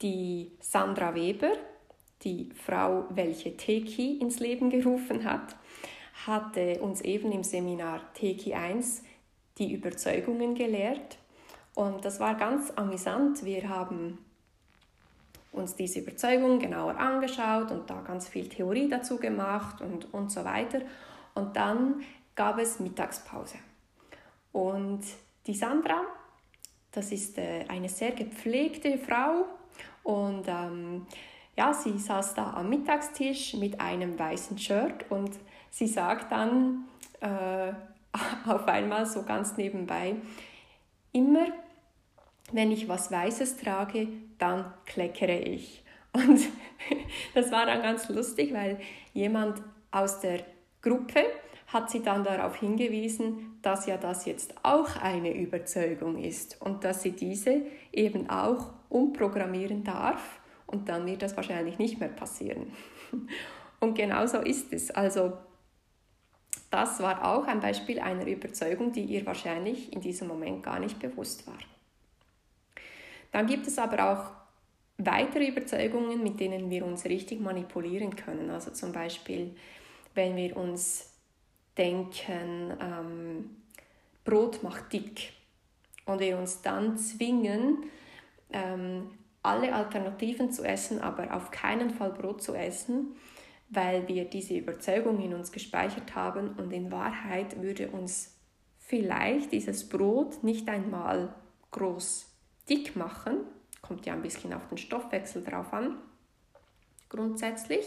die 0.00 0.52
Sandra 0.58 1.14
Weber, 1.14 1.52
die 2.22 2.48
Frau, 2.54 3.04
welche 3.10 3.58
Teki 3.58 4.16
ins 4.16 4.40
Leben 4.40 4.70
gerufen 4.70 5.24
hat, 5.24 5.54
hatte 6.26 6.80
uns 6.80 7.02
eben 7.02 7.30
im 7.30 7.44
Seminar 7.44 8.00
Teki 8.14 8.54
1 8.54 9.02
die 9.58 9.74
Überzeugungen 9.74 10.54
gelehrt. 10.54 11.18
Und 11.74 12.02
das 12.02 12.20
war 12.20 12.36
ganz 12.36 12.70
amüsant. 12.70 13.44
Wir 13.44 13.68
haben 13.68 14.16
uns 15.52 15.74
diese 15.74 15.98
Überzeugung 15.98 16.58
genauer 16.58 16.96
angeschaut 16.96 17.70
und 17.70 17.90
da 17.90 18.00
ganz 18.00 18.28
viel 18.28 18.48
Theorie 18.48 18.88
dazu 18.88 19.18
gemacht 19.18 19.82
und, 19.82 20.14
und 20.14 20.32
so 20.32 20.42
weiter. 20.46 20.80
Und 21.34 21.54
dann 21.54 22.00
gab 22.34 22.58
es 22.58 22.80
Mittagspause. 22.80 23.58
Und 24.52 25.02
die 25.46 25.54
Sandra, 25.54 26.02
das 26.92 27.12
ist 27.12 27.38
äh, 27.38 27.64
eine 27.68 27.88
sehr 27.88 28.12
gepflegte 28.12 28.98
Frau 28.98 29.46
und 30.02 30.44
ähm, 30.48 31.06
ja, 31.56 31.72
sie 31.72 31.98
saß 31.98 32.34
da 32.34 32.54
am 32.54 32.68
Mittagstisch 32.68 33.54
mit 33.54 33.80
einem 33.80 34.18
weißen 34.18 34.58
Shirt 34.58 35.10
und 35.10 35.32
sie 35.70 35.86
sagt 35.86 36.32
dann 36.32 36.88
äh, 37.20 37.72
auf 38.48 38.66
einmal 38.66 39.06
so 39.06 39.22
ganz 39.22 39.56
nebenbei, 39.56 40.16
immer 41.12 41.46
wenn 42.52 42.70
ich 42.72 42.88
was 42.88 43.10
Weißes 43.10 43.58
trage, 43.58 44.08
dann 44.38 44.72
kleckere 44.86 45.38
ich. 45.38 45.84
Und 46.12 46.40
das 47.34 47.52
war 47.52 47.66
dann 47.66 47.82
ganz 47.82 48.08
lustig, 48.08 48.52
weil 48.52 48.80
jemand 49.14 49.62
aus 49.90 50.20
der 50.20 50.44
Gruppe 50.82 51.22
hat 51.68 51.90
sie 51.90 52.02
dann 52.02 52.24
darauf 52.24 52.56
hingewiesen, 52.56 53.49
dass 53.62 53.86
ja 53.86 53.96
das 53.96 54.24
jetzt 54.24 54.54
auch 54.62 54.96
eine 54.96 55.34
Überzeugung 55.34 56.22
ist 56.22 56.60
und 56.60 56.84
dass 56.84 57.02
sie 57.02 57.12
diese 57.12 57.62
eben 57.92 58.30
auch 58.30 58.72
umprogrammieren 58.88 59.84
darf 59.84 60.40
und 60.66 60.88
dann 60.88 61.06
wird 61.06 61.22
das 61.22 61.36
wahrscheinlich 61.36 61.78
nicht 61.78 61.98
mehr 61.98 62.08
passieren. 62.08 62.72
Und 63.80 63.94
genau 63.94 64.26
so 64.26 64.38
ist 64.38 64.72
es. 64.72 64.90
Also 64.90 65.32
das 66.70 67.00
war 67.00 67.24
auch 67.24 67.46
ein 67.46 67.60
Beispiel 67.60 67.98
einer 67.98 68.26
Überzeugung, 68.26 68.92
die 68.92 69.04
ihr 69.04 69.26
wahrscheinlich 69.26 69.92
in 69.92 70.00
diesem 70.00 70.28
Moment 70.28 70.62
gar 70.62 70.78
nicht 70.78 70.98
bewusst 71.00 71.46
war. 71.46 71.58
Dann 73.32 73.46
gibt 73.46 73.66
es 73.66 73.78
aber 73.78 74.12
auch 74.12 74.30
weitere 74.98 75.48
Überzeugungen, 75.48 76.22
mit 76.22 76.38
denen 76.38 76.70
wir 76.70 76.84
uns 76.84 77.04
richtig 77.06 77.40
manipulieren 77.40 78.14
können. 78.14 78.50
Also 78.50 78.70
zum 78.70 78.92
Beispiel, 78.92 79.56
wenn 80.14 80.36
wir 80.36 80.56
uns 80.56 81.09
denken, 81.80 82.76
ähm, 82.80 83.56
Brot 84.24 84.62
macht 84.62 84.92
dick. 84.92 85.32
Und 86.04 86.20
wir 86.20 86.38
uns 86.38 86.60
dann 86.62 86.98
zwingen, 86.98 87.84
ähm, 88.52 89.10
alle 89.42 89.74
Alternativen 89.74 90.52
zu 90.52 90.62
essen, 90.62 91.00
aber 91.00 91.34
auf 91.34 91.50
keinen 91.50 91.90
Fall 91.90 92.12
Brot 92.12 92.42
zu 92.42 92.54
essen, 92.54 93.16
weil 93.70 94.06
wir 94.08 94.26
diese 94.26 94.54
Überzeugung 94.54 95.20
in 95.20 95.32
uns 95.32 95.52
gespeichert 95.52 96.14
haben 96.14 96.50
und 96.58 96.72
in 96.72 96.90
Wahrheit 96.90 97.62
würde 97.62 97.88
uns 97.88 98.36
vielleicht 98.78 99.52
dieses 99.52 99.88
Brot 99.88 100.42
nicht 100.42 100.68
einmal 100.68 101.34
groß 101.70 102.26
dick 102.68 102.96
machen, 102.96 103.38
kommt 103.80 104.04
ja 104.04 104.12
ein 104.12 104.22
bisschen 104.22 104.52
auf 104.52 104.66
den 104.68 104.78
Stoffwechsel 104.78 105.42
drauf 105.42 105.72
an, 105.72 105.96
grundsätzlich, 107.08 107.86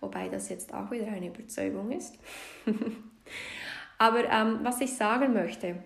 wobei 0.00 0.28
das 0.28 0.48
jetzt 0.48 0.72
auch 0.72 0.90
wieder 0.90 1.08
eine 1.08 1.28
Überzeugung 1.28 1.92
ist. 1.92 2.18
aber 3.98 4.24
ähm, 4.30 4.60
was 4.62 4.80
ich 4.80 4.94
sagen 4.94 5.32
möchte, 5.32 5.76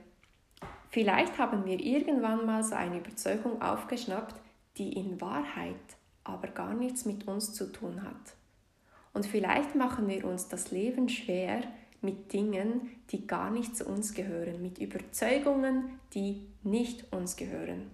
vielleicht 0.90 1.38
haben 1.38 1.64
wir 1.64 1.80
irgendwann 1.80 2.46
mal 2.46 2.62
so 2.62 2.74
eine 2.74 2.98
Überzeugung 2.98 3.60
aufgeschnappt, 3.62 4.34
die 4.76 4.92
in 4.92 5.20
Wahrheit 5.20 5.76
aber 6.24 6.48
gar 6.48 6.74
nichts 6.74 7.04
mit 7.04 7.26
uns 7.26 7.54
zu 7.54 7.72
tun 7.72 8.02
hat. 8.02 8.34
Und 9.12 9.26
vielleicht 9.26 9.74
machen 9.74 10.06
wir 10.08 10.24
uns 10.24 10.48
das 10.48 10.70
Leben 10.70 11.08
schwer, 11.08 11.62
mit 12.02 12.32
Dingen, 12.32 12.90
die 13.10 13.26
gar 13.26 13.50
nicht 13.50 13.76
zu 13.76 13.84
uns 13.84 14.14
gehören, 14.14 14.62
mit 14.62 14.78
Überzeugungen, 14.78 16.00
die 16.14 16.46
nicht 16.62 17.12
uns 17.12 17.36
gehören. 17.36 17.90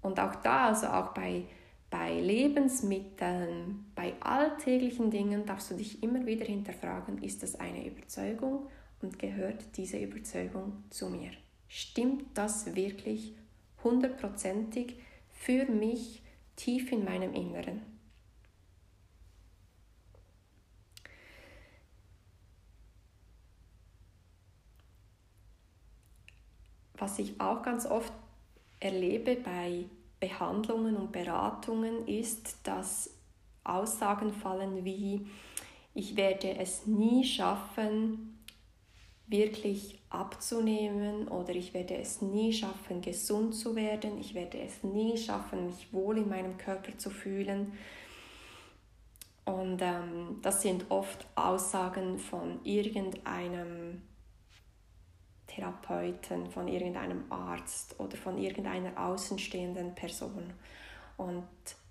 Und 0.00 0.18
auch 0.18 0.34
da, 0.36 0.66
also 0.66 0.88
auch 0.88 1.14
bei, 1.14 1.44
bei 1.92 2.18
Lebensmitteln, 2.18 3.84
bei 3.94 4.14
alltäglichen 4.20 5.10
Dingen, 5.10 5.44
darfst 5.44 5.70
du 5.70 5.74
dich 5.74 6.02
immer 6.02 6.24
wieder 6.24 6.46
hinterfragen, 6.46 7.22
ist 7.22 7.42
das 7.42 7.60
eine 7.60 7.86
Überzeugung 7.86 8.66
und 9.02 9.18
gehört 9.18 9.76
diese 9.76 9.98
Überzeugung 9.98 10.84
zu 10.88 11.10
mir? 11.10 11.32
Stimmt 11.68 12.24
das 12.32 12.74
wirklich 12.74 13.34
hundertprozentig 13.84 14.96
für 15.28 15.66
mich 15.66 16.22
tief 16.56 16.90
in 16.92 17.04
meinem 17.04 17.34
Inneren? 17.34 17.82
Was 26.94 27.18
ich 27.18 27.38
auch 27.38 27.62
ganz 27.62 27.84
oft 27.84 28.14
erlebe 28.80 29.36
bei 29.36 29.84
Behandlungen 30.22 30.96
und 30.96 31.10
Beratungen 31.10 32.06
ist, 32.06 32.58
dass 32.62 33.10
Aussagen 33.64 34.32
fallen 34.32 34.84
wie, 34.84 35.26
ich 35.94 36.14
werde 36.14 36.56
es 36.58 36.86
nie 36.86 37.24
schaffen, 37.24 38.38
wirklich 39.26 39.98
abzunehmen 40.10 41.26
oder 41.26 41.56
ich 41.56 41.74
werde 41.74 41.96
es 41.96 42.22
nie 42.22 42.52
schaffen, 42.52 43.00
gesund 43.00 43.56
zu 43.56 43.74
werden, 43.74 44.20
ich 44.20 44.32
werde 44.34 44.60
es 44.60 44.84
nie 44.84 45.18
schaffen, 45.18 45.66
mich 45.66 45.92
wohl 45.92 46.18
in 46.18 46.28
meinem 46.28 46.56
Körper 46.56 46.96
zu 46.96 47.10
fühlen. 47.10 47.72
Und 49.44 49.82
ähm, 49.82 50.38
das 50.40 50.62
sind 50.62 50.88
oft 50.88 51.26
Aussagen 51.34 52.20
von 52.20 52.64
irgendeinem 52.64 54.02
Therapeuten, 55.54 56.50
von 56.50 56.68
irgendeinem 56.68 57.24
Arzt 57.30 57.98
oder 57.98 58.16
von 58.16 58.38
irgendeiner 58.38 58.98
außenstehenden 58.98 59.94
Person. 59.94 60.52
Und 61.16 61.46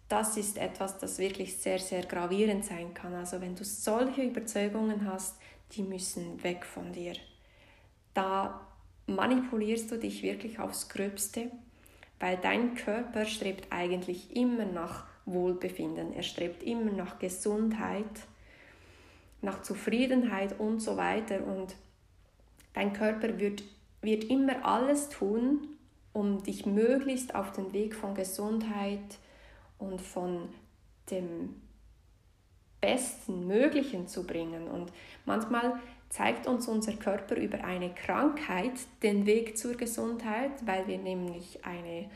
das 0.07 0.35
ist 0.37 0.57
etwas, 0.57 0.97
das 0.97 1.19
wirklich 1.19 1.57
sehr, 1.57 1.79
sehr 1.79 2.03
gravierend 2.03 2.65
sein 2.65 2.93
kann. 2.93 3.13
Also 3.13 3.39
wenn 3.39 3.55
du 3.55 3.63
solche 3.63 4.23
Überzeugungen 4.23 5.09
hast, 5.09 5.37
die 5.71 5.83
müssen 5.83 6.43
weg 6.43 6.65
von 6.65 6.91
dir. 6.91 7.13
Da 8.13 8.67
manipulierst 9.07 9.89
du 9.91 9.97
dich 9.97 10.21
wirklich 10.21 10.59
aufs 10.59 10.89
Gröbste, 10.89 11.51
weil 12.19 12.37
dein 12.37 12.75
Körper 12.75 13.25
strebt 13.25 13.67
eigentlich 13.71 14.35
immer 14.35 14.65
nach 14.65 15.05
Wohlbefinden, 15.25 16.13
er 16.13 16.23
strebt 16.23 16.63
immer 16.63 16.91
nach 16.91 17.19
Gesundheit, 17.19 18.05
nach 19.41 19.61
Zufriedenheit 19.61 20.59
und 20.59 20.81
so 20.81 20.97
weiter. 20.97 21.45
Und 21.45 21.75
Dein 22.73 22.93
Körper 22.93 23.39
wird, 23.39 23.63
wird 24.01 24.23
immer 24.25 24.65
alles 24.65 25.09
tun, 25.09 25.67
um 26.13 26.43
dich 26.43 26.65
möglichst 26.65 27.35
auf 27.35 27.51
den 27.51 27.73
Weg 27.73 27.95
von 27.95 28.15
Gesundheit 28.15 29.19
und 29.77 30.01
von 30.01 30.49
dem 31.09 31.55
Besten 32.79 33.47
Möglichen 33.47 34.07
zu 34.07 34.25
bringen. 34.25 34.67
Und 34.67 34.91
manchmal 35.25 35.79
zeigt 36.09 36.47
uns 36.47 36.67
unser 36.67 36.93
Körper 36.93 37.35
über 37.35 37.63
eine 37.63 37.93
Krankheit 37.93 38.73
den 39.03 39.25
Weg 39.25 39.57
zur 39.57 39.75
Gesundheit, 39.75 40.51
weil 40.65 40.87
wir 40.87 40.97
nämlich 40.97 41.63
eine 41.63 42.09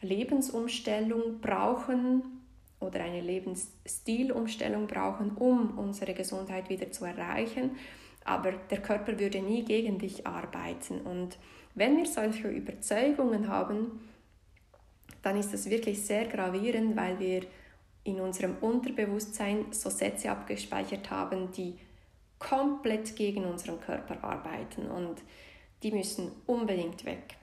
Lebensumstellung 0.00 1.40
brauchen 1.40 2.22
oder 2.80 3.02
eine 3.02 3.20
Lebensstilumstellung 3.20 4.86
brauchen, 4.86 5.32
um 5.36 5.78
unsere 5.78 6.14
Gesundheit 6.14 6.68
wieder 6.68 6.90
zu 6.90 7.04
erreichen 7.04 7.76
aber 8.24 8.52
der 8.52 8.80
Körper 8.80 9.18
würde 9.18 9.40
nie 9.40 9.64
gegen 9.64 9.98
dich 9.98 10.26
arbeiten. 10.26 11.00
Und 11.00 11.38
wenn 11.74 11.96
wir 11.96 12.06
solche 12.06 12.48
Überzeugungen 12.48 13.48
haben, 13.48 14.08
dann 15.22 15.36
ist 15.36 15.52
das 15.52 15.70
wirklich 15.70 16.02
sehr 16.02 16.26
gravierend, 16.26 16.96
weil 16.96 17.18
wir 17.18 17.42
in 18.04 18.20
unserem 18.20 18.56
Unterbewusstsein 18.60 19.66
so 19.70 19.88
Sätze 19.88 20.30
abgespeichert 20.30 21.10
haben, 21.10 21.52
die 21.52 21.78
komplett 22.38 23.14
gegen 23.14 23.44
unseren 23.44 23.80
Körper 23.80 24.22
arbeiten 24.24 24.90
und 24.90 25.22
die 25.82 25.92
müssen 25.92 26.32
unbedingt 26.46 27.04
weg. 27.04 27.36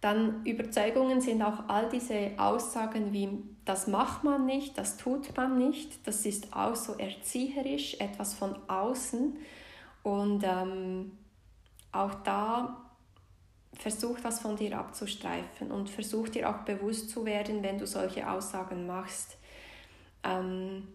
Dann 0.00 0.44
Überzeugungen 0.44 1.20
sind 1.20 1.42
auch 1.42 1.68
all 1.68 1.88
diese 1.88 2.32
Aussagen 2.36 3.12
wie, 3.12 3.42
das 3.64 3.88
macht 3.88 4.22
man 4.22 4.46
nicht, 4.46 4.78
das 4.78 4.96
tut 4.96 5.36
man 5.36 5.58
nicht, 5.58 6.06
das 6.06 6.24
ist 6.24 6.54
auch 6.54 6.76
so 6.76 6.94
erzieherisch, 6.94 7.94
etwas 7.98 8.34
von 8.34 8.56
außen. 8.68 9.36
Und 10.04 10.44
ähm, 10.44 11.18
auch 11.90 12.14
da 12.22 12.88
versuch 13.74 14.20
das 14.20 14.40
von 14.40 14.56
dir 14.56 14.78
abzustreifen 14.78 15.70
und 15.70 15.90
versuch 15.90 16.28
dir 16.28 16.48
auch 16.48 16.58
bewusst 16.64 17.10
zu 17.10 17.24
werden, 17.24 17.62
wenn 17.62 17.78
du 17.78 17.86
solche 17.86 18.30
Aussagen 18.30 18.86
machst. 18.86 19.36
Ähm, 20.22 20.86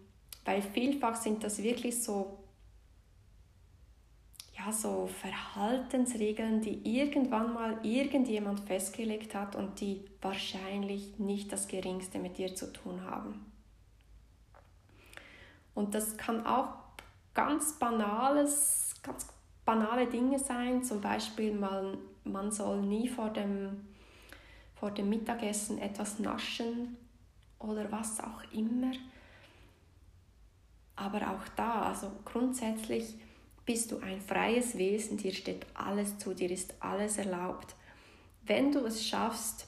weil 0.44 0.62
vielfach 0.62 1.16
sind 1.16 1.44
das 1.44 1.62
wirklich 1.62 2.02
so 2.02 2.43
ja, 4.64 4.72
so 4.72 5.06
Verhaltensregeln, 5.06 6.60
die 6.60 6.98
irgendwann 6.98 7.52
mal 7.52 7.78
irgendjemand 7.82 8.60
festgelegt 8.60 9.34
hat 9.34 9.56
und 9.56 9.80
die 9.80 10.04
wahrscheinlich 10.20 11.18
nicht 11.18 11.52
das 11.52 11.68
geringste 11.68 12.18
mit 12.18 12.38
dir 12.38 12.54
zu 12.54 12.72
tun 12.72 13.02
haben. 13.04 13.52
Und 15.74 15.94
das 15.94 16.16
kann 16.16 16.46
auch 16.46 16.74
ganz 17.34 17.78
banales, 17.78 18.94
ganz 19.02 19.26
banale 19.64 20.06
Dinge 20.06 20.38
sein, 20.38 20.84
zum 20.84 21.00
Beispiel 21.00 21.52
man, 21.52 21.98
man 22.24 22.50
soll 22.50 22.80
nie 22.82 23.08
vor 23.08 23.30
dem, 23.30 23.88
vor 24.76 24.90
dem 24.90 25.08
Mittagessen 25.08 25.78
etwas 25.78 26.18
naschen 26.18 26.96
oder 27.58 27.90
was 27.90 28.20
auch 28.20 28.42
immer. 28.52 28.92
Aber 30.96 31.18
auch 31.18 31.48
da, 31.56 31.82
also 31.86 32.12
grundsätzlich 32.24 33.16
bist 33.66 33.92
du 33.92 33.98
ein 33.98 34.20
freies 34.20 34.76
Wesen, 34.76 35.16
dir 35.16 35.32
steht 35.32 35.66
alles 35.74 36.18
zu, 36.18 36.34
dir 36.34 36.50
ist 36.50 36.74
alles 36.80 37.18
erlaubt. 37.18 37.74
Wenn 38.42 38.72
du 38.72 38.80
es 38.80 39.06
schaffst, 39.06 39.66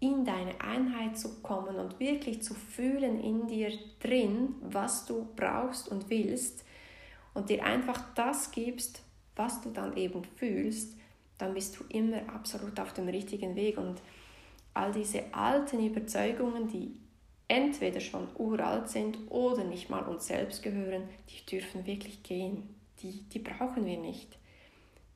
in 0.00 0.24
deine 0.24 0.60
Einheit 0.60 1.18
zu 1.18 1.40
kommen 1.40 1.76
und 1.76 1.98
wirklich 2.00 2.42
zu 2.42 2.54
fühlen 2.54 3.22
in 3.22 3.46
dir 3.46 3.72
drin, 4.00 4.54
was 4.60 5.06
du 5.06 5.26
brauchst 5.36 5.88
und 5.88 6.10
willst 6.10 6.64
und 7.34 7.48
dir 7.48 7.64
einfach 7.64 8.02
das 8.14 8.50
gibst, 8.50 9.02
was 9.36 9.60
du 9.62 9.70
dann 9.70 9.96
eben 9.96 10.24
fühlst, 10.36 10.96
dann 11.38 11.54
bist 11.54 11.78
du 11.78 11.84
immer 11.88 12.28
absolut 12.28 12.78
auf 12.80 12.92
dem 12.94 13.08
richtigen 13.08 13.54
Weg 13.56 13.78
und 13.78 14.00
all 14.74 14.92
diese 14.92 15.22
alten 15.32 15.84
Überzeugungen, 15.84 16.68
die 16.68 16.94
entweder 17.48 18.00
schon 18.00 18.26
uralt 18.36 18.88
sind 18.88 19.18
oder 19.30 19.64
nicht 19.64 19.88
mal 19.88 20.02
uns 20.02 20.26
selbst 20.26 20.62
gehören, 20.62 21.08
die 21.30 21.46
dürfen 21.46 21.86
wirklich 21.86 22.22
gehen 22.22 22.76
die, 23.02 23.22
die 23.22 23.38
brauchen 23.38 23.84
wir 23.84 23.98
nicht. 23.98 24.38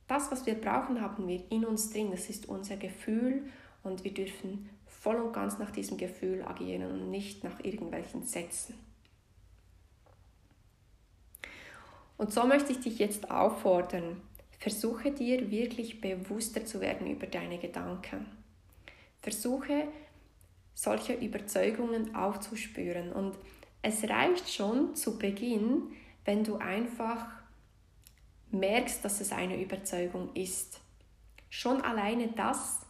Das, 0.06 0.30
was 0.30 0.46
wir 0.46 0.54
brauchen, 0.54 1.00
haben 1.00 1.28
wir 1.28 1.42
in 1.50 1.64
uns 1.64 1.90
drin. 1.90 2.10
Das 2.10 2.28
ist 2.28 2.48
unser 2.48 2.76
Gefühl 2.76 3.44
und 3.82 4.04
wir 4.04 4.12
dürfen 4.12 4.68
voll 4.86 5.16
und 5.16 5.32
ganz 5.32 5.58
nach 5.58 5.70
diesem 5.70 5.96
Gefühl 5.96 6.42
agieren 6.42 6.90
und 6.90 7.10
nicht 7.10 7.44
nach 7.44 7.64
irgendwelchen 7.64 8.26
Sätzen. 8.26 8.74
Und 12.18 12.32
so 12.32 12.44
möchte 12.44 12.72
ich 12.72 12.80
dich 12.80 12.98
jetzt 12.98 13.30
auffordern, 13.30 14.20
versuche 14.58 15.10
dir 15.10 15.50
wirklich 15.50 16.02
bewusster 16.02 16.66
zu 16.66 16.82
werden 16.82 17.06
über 17.06 17.26
deine 17.26 17.58
Gedanken. 17.58 18.26
Versuche 19.22 19.88
solche 20.74 21.14
Überzeugungen 21.14 22.14
aufzuspüren. 22.14 23.12
Und 23.12 23.36
es 23.80 24.04
reicht 24.04 24.52
schon 24.52 24.94
zu 24.94 25.18
Beginn, 25.18 25.92
wenn 26.24 26.44
du 26.44 26.56
einfach 26.56 27.26
merkst, 28.52 29.04
dass 29.04 29.20
es 29.20 29.32
eine 29.32 29.60
Überzeugung 29.60 30.34
ist. 30.34 30.80
Schon 31.48 31.80
alleine 31.80 32.28
das 32.28 32.80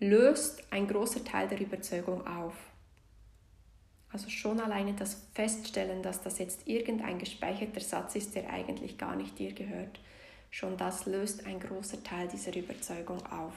löst 0.00 0.62
ein 0.72 0.86
großer 0.86 1.24
Teil 1.24 1.48
der 1.48 1.60
Überzeugung 1.60 2.26
auf. 2.26 2.54
Also 4.10 4.30
schon 4.30 4.60
alleine 4.60 4.94
das 4.94 5.28
Feststellen, 5.34 6.02
dass 6.02 6.22
das 6.22 6.38
jetzt 6.38 6.66
irgendein 6.66 7.18
gespeicherter 7.18 7.80
Satz 7.80 8.14
ist, 8.14 8.34
der 8.34 8.50
eigentlich 8.50 8.96
gar 8.96 9.16
nicht 9.16 9.38
dir 9.38 9.52
gehört, 9.52 10.00
schon 10.50 10.76
das 10.76 11.06
löst 11.06 11.46
ein 11.46 11.60
großer 11.60 12.02
Teil 12.02 12.28
dieser 12.28 12.56
Überzeugung 12.56 13.24
auf. 13.26 13.54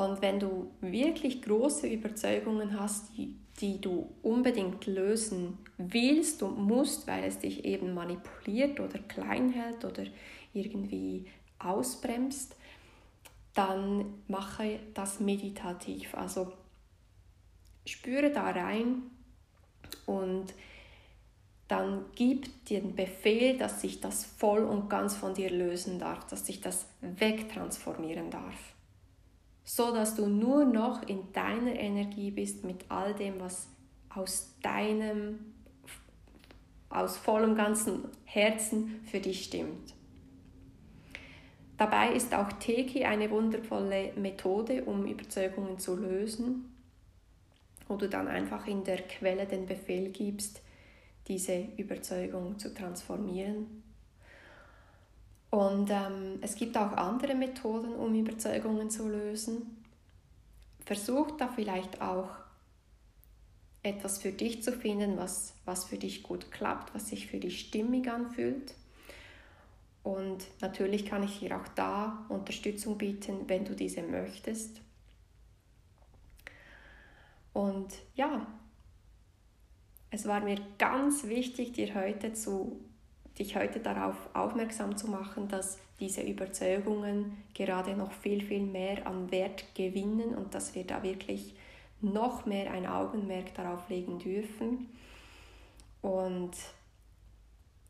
Und 0.00 0.22
wenn 0.22 0.40
du 0.40 0.70
wirklich 0.80 1.42
große 1.42 1.86
Überzeugungen 1.86 2.80
hast, 2.80 3.14
die, 3.18 3.36
die 3.60 3.82
du 3.82 4.10
unbedingt 4.22 4.86
lösen 4.86 5.58
willst 5.76 6.42
und 6.42 6.58
musst, 6.58 7.06
weil 7.06 7.24
es 7.24 7.38
dich 7.38 7.66
eben 7.66 7.92
manipuliert 7.92 8.80
oder 8.80 8.98
klein 8.98 9.50
hält 9.50 9.84
oder 9.84 10.04
irgendwie 10.54 11.26
ausbremst, 11.58 12.56
dann 13.52 14.06
mache 14.26 14.80
das 14.94 15.20
meditativ. 15.20 16.14
Also 16.14 16.50
spüre 17.84 18.30
da 18.30 18.52
rein 18.52 19.02
und 20.06 20.54
dann 21.68 22.06
gib 22.14 22.64
dir 22.64 22.80
den 22.80 22.96
Befehl, 22.96 23.58
dass 23.58 23.82
sich 23.82 24.00
das 24.00 24.24
voll 24.24 24.64
und 24.64 24.88
ganz 24.88 25.14
von 25.14 25.34
dir 25.34 25.50
lösen 25.50 25.98
darf, 25.98 26.26
dass 26.28 26.46
sich 26.46 26.62
das 26.62 26.86
wegtransformieren 27.02 28.30
darf. 28.30 28.56
So 29.72 29.94
dass 29.94 30.16
du 30.16 30.26
nur 30.26 30.64
noch 30.64 31.06
in 31.06 31.32
deiner 31.32 31.78
Energie 31.78 32.32
bist 32.32 32.64
mit 32.64 32.86
all 32.88 33.14
dem, 33.14 33.38
was 33.38 33.68
aus 34.12 34.56
deinem, 34.64 35.38
aus 36.88 37.16
vollem 37.16 37.54
ganzen 37.54 38.08
Herzen 38.24 39.00
für 39.04 39.20
dich 39.20 39.44
stimmt. 39.44 39.94
Dabei 41.76 42.12
ist 42.14 42.34
auch 42.34 42.50
Teki 42.54 43.04
eine 43.04 43.30
wundervolle 43.30 44.12
Methode, 44.16 44.86
um 44.86 45.06
Überzeugungen 45.06 45.78
zu 45.78 45.94
lösen, 45.94 46.74
wo 47.86 47.94
du 47.94 48.08
dann 48.08 48.26
einfach 48.26 48.66
in 48.66 48.82
der 48.82 49.02
Quelle 49.02 49.46
den 49.46 49.66
Befehl 49.66 50.10
gibst, 50.10 50.62
diese 51.28 51.68
Überzeugung 51.76 52.58
zu 52.58 52.74
transformieren. 52.74 53.84
Und 55.50 55.90
ähm, 55.90 56.38
es 56.42 56.54
gibt 56.54 56.76
auch 56.76 56.92
andere 56.92 57.34
Methoden, 57.34 57.94
um 57.94 58.14
Überzeugungen 58.14 58.88
zu 58.90 59.08
lösen. 59.08 59.84
Versuch 60.84 61.32
da 61.32 61.48
vielleicht 61.48 62.00
auch 62.00 62.30
etwas 63.82 64.18
für 64.18 64.32
dich 64.32 64.62
zu 64.62 64.72
finden, 64.72 65.16
was, 65.16 65.54
was 65.64 65.84
für 65.84 65.98
dich 65.98 66.22
gut 66.22 66.50
klappt, 66.52 66.94
was 66.94 67.08
sich 67.08 67.26
für 67.26 67.38
dich 67.38 67.60
stimmig 67.60 68.08
anfühlt. 68.08 68.74
Und 70.02 70.46
natürlich 70.60 71.06
kann 71.06 71.22
ich 71.22 71.40
dir 71.40 71.56
auch 71.56 71.68
da 71.68 72.24
Unterstützung 72.28 72.96
bieten, 72.96 73.48
wenn 73.48 73.64
du 73.64 73.74
diese 73.74 74.02
möchtest. 74.02 74.80
Und 77.52 77.92
ja, 78.14 78.46
es 80.10 80.26
war 80.26 80.40
mir 80.40 80.58
ganz 80.78 81.24
wichtig, 81.24 81.72
dir 81.72 81.94
heute 81.94 82.32
zu, 82.32 82.80
dich 83.40 83.56
heute 83.56 83.80
darauf 83.80 84.14
aufmerksam 84.34 84.96
zu 84.96 85.08
machen, 85.08 85.48
dass 85.48 85.78
diese 85.98 86.22
Überzeugungen 86.22 87.42
gerade 87.54 87.96
noch 87.96 88.12
viel, 88.12 88.42
viel 88.42 88.62
mehr 88.62 89.06
an 89.06 89.30
Wert 89.30 89.64
gewinnen 89.74 90.34
und 90.34 90.54
dass 90.54 90.74
wir 90.74 90.84
da 90.84 91.02
wirklich 91.02 91.54
noch 92.00 92.46
mehr 92.46 92.70
ein 92.70 92.86
Augenmerk 92.86 93.54
darauf 93.54 93.88
legen 93.88 94.18
dürfen. 94.18 94.88
Und 96.02 96.52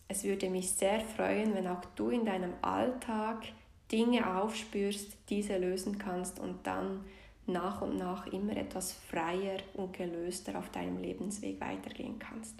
es 0.08 0.24
würde 0.24 0.50
mich 0.50 0.72
sehr 0.72 1.00
freuen, 1.00 1.54
wenn 1.54 1.68
auch 1.68 1.84
du 1.94 2.10
in 2.10 2.24
deinem 2.24 2.52
Alltag 2.62 3.44
Dinge 3.92 4.38
aufspürst, 4.38 5.16
diese 5.28 5.58
lösen 5.58 5.98
kannst 5.98 6.40
und 6.40 6.66
dann 6.66 7.04
nach 7.46 7.82
und 7.82 7.96
nach 7.96 8.26
immer 8.26 8.56
etwas 8.56 8.92
freier 8.92 9.58
und 9.74 9.92
gelöster 9.92 10.58
auf 10.58 10.70
deinem 10.70 10.98
Lebensweg 10.98 11.60
weitergehen 11.60 12.18
kannst. 12.18 12.54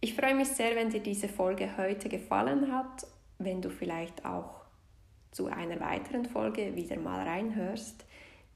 Ich 0.00 0.14
freue 0.14 0.34
mich 0.34 0.48
sehr, 0.48 0.76
wenn 0.76 0.90
dir 0.90 1.00
diese 1.00 1.28
Folge 1.28 1.76
heute 1.76 2.08
gefallen 2.08 2.72
hat, 2.72 3.04
wenn 3.38 3.60
du 3.60 3.68
vielleicht 3.68 4.24
auch 4.24 4.62
zu 5.32 5.46
einer 5.46 5.80
weiteren 5.80 6.24
Folge 6.24 6.76
wieder 6.76 6.96
mal 6.96 7.26
reinhörst. 7.26 8.04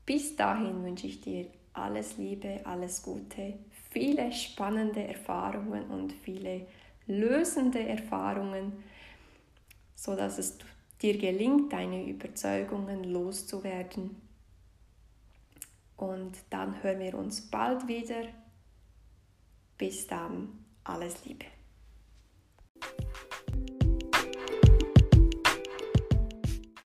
Bis 0.07 0.37
dahin 0.37 0.85
wünsche 0.85 1.09
ich 1.09 1.21
dir 1.21 1.47
alles 1.73 2.17
Liebe, 2.17 2.61
alles 2.65 3.03
Gute, 3.03 3.55
viele 3.91 4.31
spannende 4.33 5.07
Erfahrungen 5.07 5.91
und 5.91 6.13
viele 6.13 6.67
lösende 7.07 7.89
Erfahrungen, 7.89 8.85
so 9.97 10.15
dass 10.15 10.39
es 10.39 10.59
dir 11.01 11.19
gelingt, 11.19 11.73
deine 11.73 12.07
Überzeugungen 12.09 13.05
loszuwerden. 13.05 14.17
Und 15.97 16.37
dann 16.51 16.83
hören 16.83 17.01
wir 17.01 17.15
uns 17.15 17.51
bald 17.51 17.89
wieder. 17.89 18.27
Bis 19.79 20.07
dann, 20.07 20.62
alles 20.85 21.25
Liebe. 21.25 21.47